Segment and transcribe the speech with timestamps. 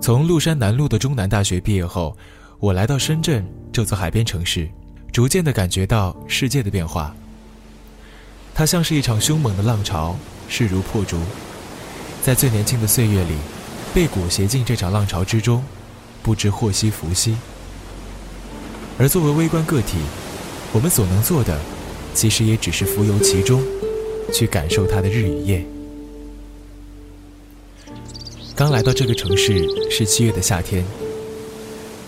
[0.00, 2.16] 从麓山南路的中南大学毕业后，
[2.58, 4.68] 我来到深圳这座海边城市，
[5.12, 7.14] 逐渐地感觉到世界的变化。
[8.54, 10.16] 它像是一场凶猛的浪潮，
[10.48, 11.18] 势如破竹，
[12.22, 13.34] 在最年轻的岁月里，
[13.94, 15.64] 被裹挟进这场浪潮之中，
[16.22, 17.36] 不知祸兮福兮。
[18.98, 19.98] 而作为微观个体，
[20.72, 21.58] 我们所能做的，
[22.14, 23.62] 其实也只是浮游其中，
[24.32, 25.66] 去感受它的日与夜。
[28.56, 30.84] 刚来到这个城市是七月的夏天，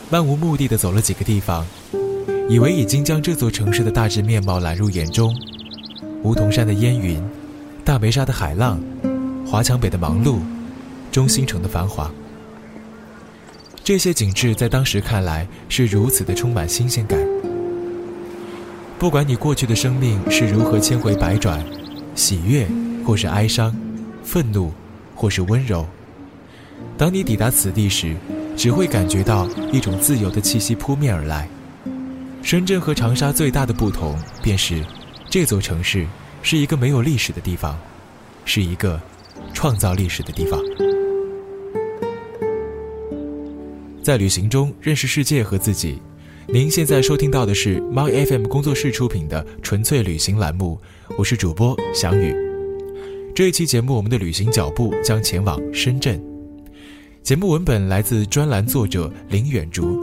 [0.09, 1.66] 漫无目的的走了几个地方，
[2.48, 5.36] 以为已经将这座城市的大致面貌揽入眼中：
[6.22, 7.20] 梧桐山的烟云，
[7.84, 8.80] 大梅沙的海浪，
[9.45, 10.38] 华强北的忙碌，
[11.10, 12.09] 中心城的繁华。
[13.83, 17.19] 这些景致在当时看来是如此的充满新鲜感。
[19.00, 21.64] 不管你过去的生命是如何千回百转，
[22.14, 22.69] 喜悦
[23.05, 23.77] 或是哀伤，
[24.22, 24.72] 愤怒
[25.12, 25.84] 或是温柔，
[26.98, 28.15] 当你抵达此地时，
[28.56, 31.48] 只会感觉到一种自由的气息扑面而来。
[32.42, 34.83] 深圳和长沙最大的不同，便是
[35.28, 36.06] 这座城市
[36.42, 37.77] 是一个没有历史的地方，
[38.45, 39.00] 是一个
[39.53, 40.61] 创造历史的地方。
[44.03, 45.98] 在旅行中认识世界和自己。
[46.48, 50.81] 您现在收听到的是猫 FM 工作室出品的纯粹旅行栏目，
[51.19, 52.33] 我是主播翔宇。
[53.34, 56.36] 这一期节目，我们的旅行脚步将前往深圳。
[57.27, 59.98] 节目文本来自专栏作者林远竹。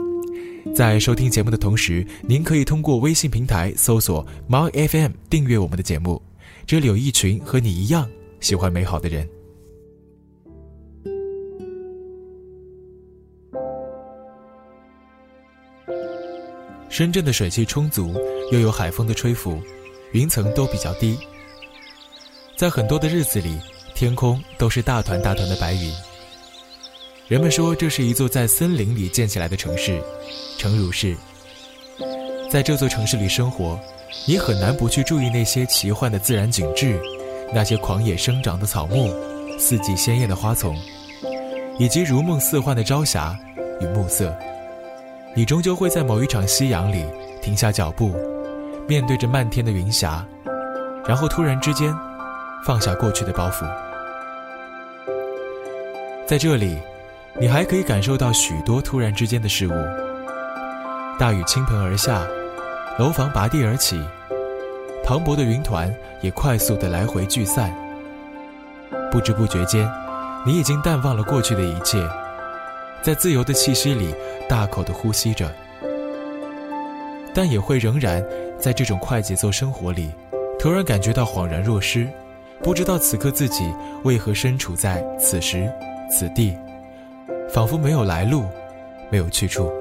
[0.74, 6.20] 在收听节目的同时，您可以通过微信平台搜索猫 FM 订阅我们的节目，
[6.66, 8.06] 这里有一群和你一样
[8.40, 9.26] 喜欢美好的人。
[16.90, 18.12] 深圳的水汽充足，
[18.52, 19.58] 又有海风的吹拂，
[20.12, 21.16] 云层都比较低。
[22.54, 23.58] 在很多的日子里，
[23.94, 25.90] 天空都是大团大团的白云。
[27.26, 29.98] 人们说这是一座在森林里建起来的城市，
[30.58, 31.16] 诚如是。
[32.50, 33.80] 在这座城市里生活，
[34.28, 37.00] 你很难不去注意那些奇幻的自然景致，
[37.50, 39.10] 那些狂野生长的草木，
[39.58, 40.76] 四季鲜艳的花丛，
[41.78, 43.34] 以及如梦似幻的朝霞
[43.80, 44.36] 与暮色。
[45.34, 47.06] 你终究会在某一场夕阳里
[47.40, 48.14] 停下脚步，
[48.86, 50.22] 面对着漫天的云霞，
[51.06, 51.90] 然后突然之间
[52.66, 53.64] 放下过去的包袱。
[56.26, 56.78] 在这里，
[57.40, 59.72] 你还可以感受到许多突然之间的事物：
[61.18, 62.24] 大雨倾盆而下，
[62.96, 64.00] 楼房拔地而起，
[65.04, 67.74] 磅礴的云团也快速的来回聚散。
[69.10, 69.90] 不知不觉间，
[70.46, 72.08] 你已经淡忘了过去的一切。
[73.02, 74.14] 在自由的气息里，
[74.48, 75.50] 大口的呼吸着，
[77.34, 78.24] 但也会仍然
[78.60, 80.08] 在这种快节奏生活里，
[80.56, 82.08] 突然感觉到恍然若失，
[82.62, 83.74] 不知道此刻自己
[84.04, 85.68] 为何身处在此时
[86.10, 86.56] 此地，
[87.54, 88.46] 仿佛没有来路，
[89.10, 89.72] 没有去处。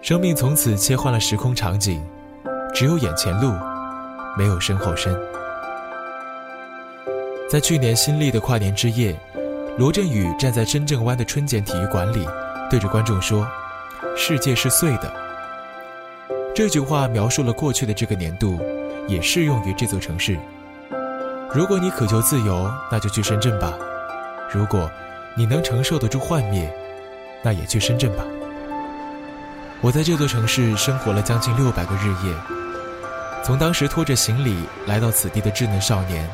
[0.00, 2.00] 生命从此切换了时空场景，
[2.72, 3.52] 只有眼前路，
[4.38, 5.12] 没有身后身。
[7.50, 9.18] 在去年新历的跨年之夜。
[9.78, 12.28] 罗振宇站在深圳湾的春茧体育馆里，
[12.70, 13.48] 对着观众说
[14.14, 15.10] ：“世界是碎的。”
[16.54, 18.60] 这句话描述了过去的这个年度，
[19.08, 20.38] 也适用于这座城市。
[21.54, 23.72] 如果你渴求自由，那就去深圳吧；
[24.52, 24.90] 如果
[25.36, 26.72] 你能承受得住幻灭，
[27.42, 28.24] 那也去深圳吧。
[29.80, 32.34] 我在这座城市生活了将近六百个日夜，
[33.44, 36.28] 从当时拖着行李来到此地的稚嫩少年，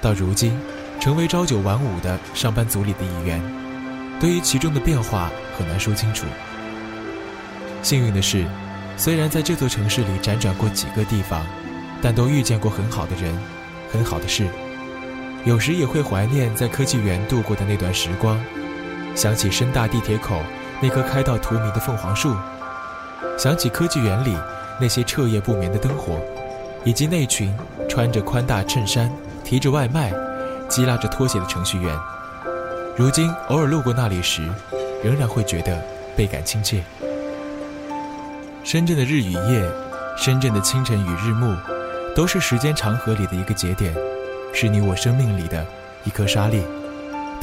[0.00, 0.58] 到如今。
[0.98, 3.38] 成为朝九晚五的上班族里的一员，
[4.18, 6.24] 对于其中的变化很难说清楚。
[7.82, 8.46] 幸运的是，
[8.96, 11.44] 虽然在这座城市里辗转过几个地方，
[12.00, 13.38] 但都遇见过很好的人，
[13.92, 14.46] 很好的事。
[15.46, 18.36] 有时也会怀念在科技园度过的那段时光，
[19.14, 20.42] 想起深大地铁口
[20.82, 22.34] 那棵开到荼蘼的凤凰树，
[23.38, 24.36] 想起科技园里
[24.80, 26.20] 那些彻夜不眠的灯火，
[26.82, 27.56] 以及那群
[27.88, 29.08] 穿着宽大衬衫、
[29.44, 30.12] 提着外卖。
[30.68, 31.96] 激拉着拖鞋的程序员，
[32.96, 34.42] 如今偶尔路过那里时，
[35.00, 35.80] 仍然会觉得
[36.16, 36.82] 倍感亲切。
[38.64, 39.70] 深圳的日与夜，
[40.18, 41.56] 深圳的清晨与日暮，
[42.16, 43.94] 都是时间长河里的一个节点，
[44.58, 45.66] 是你我生命里的
[46.04, 46.62] 一颗沙粒。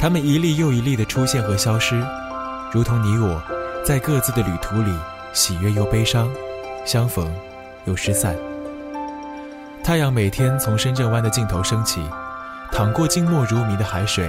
[0.00, 2.04] 它们一粒又一粒的出现和消失，
[2.72, 3.40] 如同你我，
[3.86, 4.92] 在各自的旅途里，
[5.32, 6.28] 喜悦又悲伤，
[6.84, 7.32] 相逢
[7.84, 8.34] 又失散。
[9.84, 12.02] 太阳每天从深圳湾的尽头升起。
[12.72, 14.28] 淌过静默如谜的海水，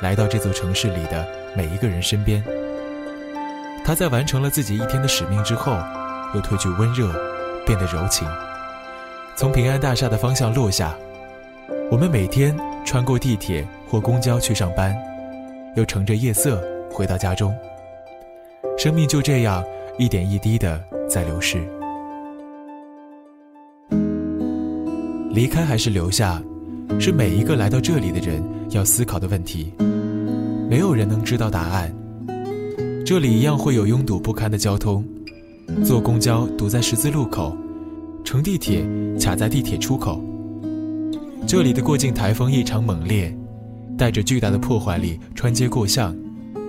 [0.00, 2.42] 来到这座城市里的每一个人身边。
[3.84, 5.76] 他在完成了自己一天的使命之后，
[6.32, 7.12] 又褪去温热，
[7.66, 8.26] 变得柔情。
[9.36, 10.94] 从平安大厦的方向落下。
[11.92, 12.56] 我们每天
[12.86, 14.96] 穿过地铁或公交去上班，
[15.76, 16.58] 又乘着夜色
[16.90, 17.54] 回到家中。
[18.78, 19.62] 生命就这样
[19.98, 21.58] 一点一滴的在流逝。
[25.34, 26.42] 离开还是留下，
[26.98, 29.70] 是每一个来到这里的人要思考的问题。
[30.70, 31.94] 没有人能知道答案。
[33.04, 35.04] 这里一样会有拥堵不堪的交通，
[35.84, 37.54] 坐公交堵在十字路口，
[38.24, 38.82] 乘地铁
[39.20, 40.24] 卡在地铁出口。
[41.46, 43.34] 这里的过境台风异常猛烈，
[43.98, 46.16] 带着巨大的破坏力穿街过巷，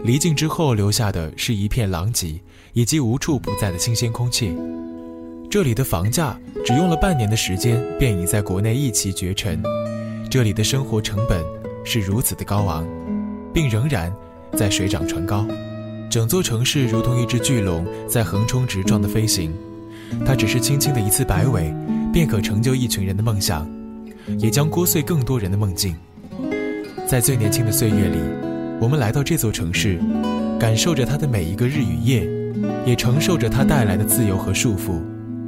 [0.04, 2.40] 离境之后留下的是一片狼藉
[2.74, 4.54] 以及无处不在的新鲜空气。
[5.50, 9.62] 这里的房价只用了半年的时间便已在国内一骑绝尘，
[10.30, 11.42] 这里的生活成本
[11.86, 12.86] 是如此的高昂，
[13.54, 14.12] 并仍然
[14.58, 15.46] 在水涨船高。
[16.10, 19.54] 整座城市如同一只巨龙在横冲直撞的飞行，
[20.26, 21.74] 它只是轻轻的一次摆尾，
[22.12, 23.66] 便可成就一群人的梦想。
[24.40, 25.96] 也将聒碎更多人的梦境。
[27.08, 28.18] 在最年轻的岁月里，
[28.80, 30.00] 我们来到这座城市，
[30.60, 32.28] 感受着它的每一个日与夜，
[32.86, 35.02] 也承受着它带来的自由和束缚，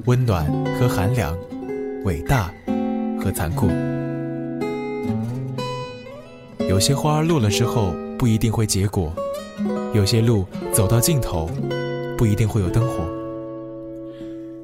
[0.05, 0.45] 温暖
[0.77, 1.35] 和寒凉，
[2.03, 2.53] 伟大
[3.19, 3.67] 和残酷。
[6.69, 9.13] 有些花落了之后不一定会结果，
[9.93, 11.49] 有些路走到尽头
[12.17, 13.05] 不一定会有灯火。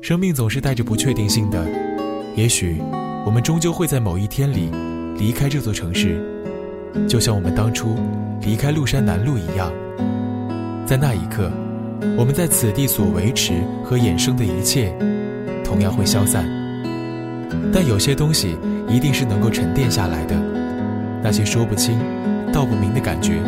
[0.01, 1.65] 生命总是带着不确定性的，
[2.35, 2.81] 也许。
[3.23, 4.71] 我们终究会在某一天里
[5.15, 6.19] 离开这座城市，
[7.07, 7.95] 就像我们当初
[8.41, 9.71] 离开麓山南路一样。
[10.87, 11.51] 在那一刻，
[12.17, 14.91] 我们在此地所维持和衍生的一切，
[15.63, 16.49] 同样会消散。
[17.71, 18.57] 但有些东西
[18.89, 20.35] 一定是能够沉淀下来的，
[21.23, 21.99] 那些说不清、
[22.51, 23.39] 道不明的感觉，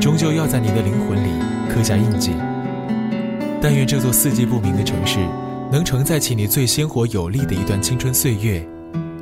[0.00, 1.30] 终究要在你的灵魂里
[1.72, 2.32] 刻下印记。
[3.62, 5.20] 但愿这座四季不明的城市，
[5.70, 8.60] 能承载起你最鲜活有力的一段青春岁月。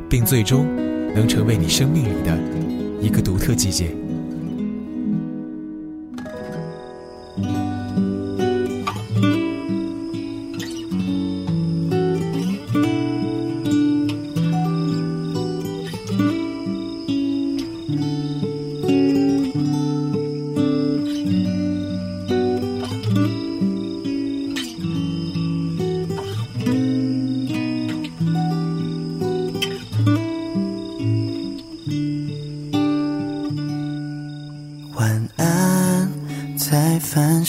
[0.09, 0.67] 并最终
[1.15, 2.39] 能成为你生命里的
[3.01, 4.06] 一个独特季节。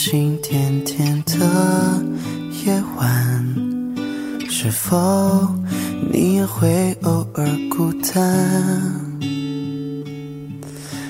[0.08, 2.02] 甜甜的
[2.64, 3.44] 夜晚，
[4.48, 5.46] 是否
[6.10, 8.90] 你也会偶尔孤单？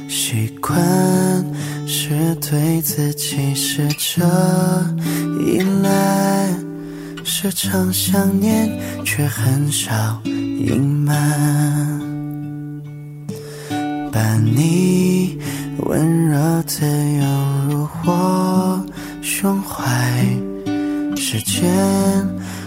[0.09, 0.77] 习惯
[1.87, 4.27] 是对自己试着
[5.47, 6.53] 依赖，
[7.23, 8.69] 时常想念，
[9.05, 11.15] 却很少隐瞒。
[14.11, 15.39] 把你
[15.85, 16.87] 温热的
[17.21, 18.38] 拥入我。
[19.41, 19.87] 胸怀，
[21.15, 21.65] 时间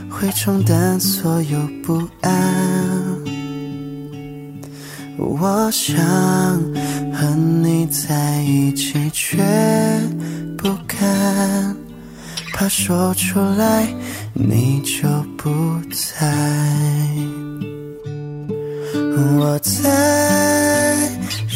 [0.09, 2.31] 会冲淡所有不安。
[5.17, 5.97] 我想
[7.11, 9.37] 和你在一起，却
[10.57, 11.75] 不敢，
[12.53, 13.85] 怕说出来
[14.33, 15.49] 你就不
[15.91, 16.33] 在。
[19.37, 21.09] 我在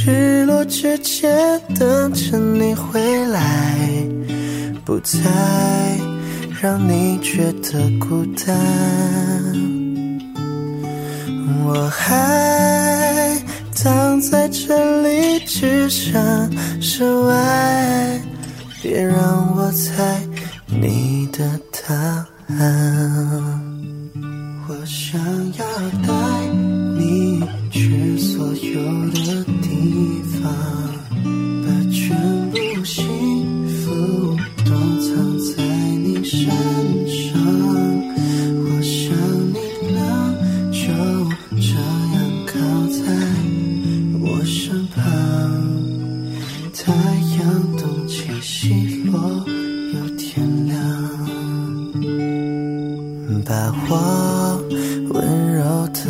[0.05, 1.31] 日落之前
[1.79, 4.05] 等着你回来，
[4.85, 5.19] 不再
[6.61, 8.55] 让你觉得孤单。
[11.65, 13.35] 我还。
[13.85, 16.49] 躺在这里，只想
[16.81, 18.19] 是外，
[18.81, 20.19] 别让我猜
[20.65, 22.14] 你的答案。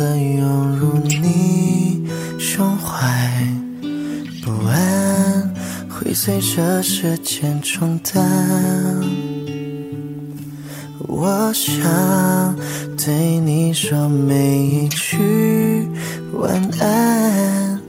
[0.06, 2.06] 的拥入你
[2.38, 3.44] 胸怀，
[4.40, 5.54] 不安
[5.88, 8.24] 会随着时间冲淡。
[11.08, 12.56] 我想
[12.96, 15.88] 对你说每一句
[16.34, 17.80] 晚安。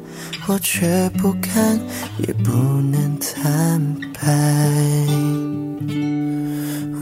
[0.50, 1.78] 我却不敢，
[2.26, 4.22] 也不能坦白。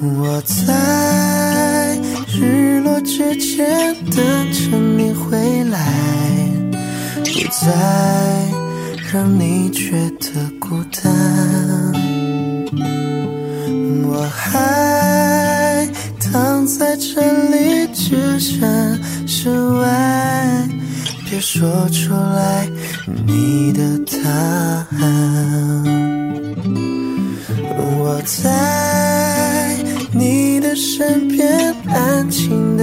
[0.02, 1.05] 我在
[3.16, 5.80] 日落之前等着你回来，
[7.24, 7.72] 不再
[9.14, 11.14] 让你觉得孤单。
[14.04, 15.88] 我还
[16.20, 20.68] 躺在这里，置身事外，
[21.30, 22.68] 别说出来
[23.26, 24.30] 你的答
[25.00, 25.84] 案。
[27.78, 28.95] 我在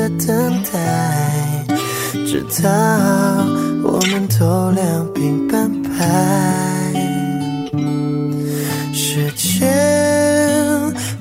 [0.03, 1.65] 的等待，
[2.27, 2.69] 直到
[3.85, 5.91] 我们都两鬓斑白。
[8.93, 9.71] 时间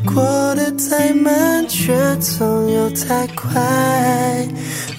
[0.04, 0.24] 过
[0.56, 3.62] 得太慢，却总有太快。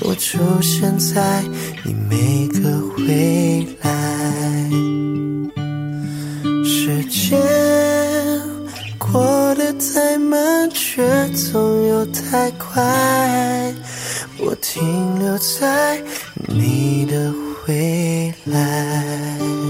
[0.03, 1.43] 我出现在
[1.83, 2.47] 你每
[10.95, 12.83] 却总有太快。
[14.39, 15.99] 我停留在
[16.49, 17.33] 你的
[17.67, 19.62] 未来。